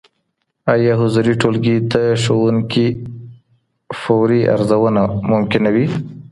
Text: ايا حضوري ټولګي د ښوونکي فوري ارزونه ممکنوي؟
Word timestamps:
ايا 0.73 0.93
حضوري 0.99 1.33
ټولګي 1.41 1.75
د 1.91 1.95
ښوونکي 2.21 2.87
فوري 4.01 4.41
ارزونه 4.55 5.03
ممکنوي؟ 5.31 5.85